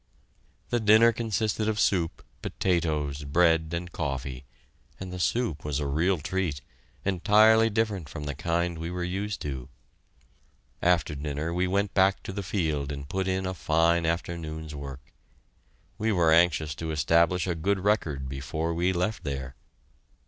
The 0.71 0.79
dinner 0.79 1.11
consisted 1.11 1.69
of 1.69 1.79
soup, 1.79 2.23
potatoes, 2.41 3.23
bread, 3.23 3.71
and 3.71 3.91
coffee, 3.91 4.45
and 4.99 5.13
the 5.13 5.19
soup 5.19 5.63
was 5.63 5.79
a 5.79 5.85
real 5.85 6.17
treat, 6.17 6.59
entirely 7.05 7.69
different 7.69 8.09
from 8.09 8.23
the 8.23 8.33
kind 8.33 8.79
we 8.79 8.89
were 8.89 9.03
used 9.03 9.41
to. 9.43 9.69
After 10.81 11.13
dinner 11.13 11.53
we 11.53 11.67
went 11.67 11.93
back 11.93 12.23
to 12.23 12.33
the 12.33 12.41
field 12.41 12.91
and 12.91 13.07
put 13.07 13.27
in 13.27 13.45
a 13.45 13.53
fine 13.53 14.07
afternoon's 14.07 14.73
work. 14.73 15.13
We 15.99 16.11
were 16.11 16.33
anxious 16.33 16.73
to 16.81 16.89
establish 16.89 17.45
a 17.45 17.53
good 17.53 17.79
record 17.81 18.27
before 18.27 18.73
we 18.73 18.93
left 18.93 19.23
there. 19.23 19.55